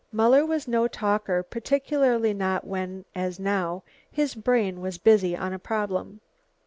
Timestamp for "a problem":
5.53-6.21